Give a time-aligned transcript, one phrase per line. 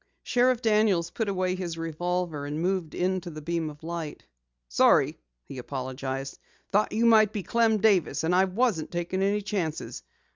[0.23, 4.25] Sheriff Daniels put away his revolver and moved into the beam of light.
[4.67, 6.39] "Sorry," he apologized.
[6.71, 10.01] "Thought you might be Clem Davis, and I wasn't taking any chances.